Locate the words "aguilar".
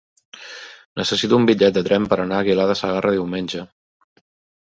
2.45-2.67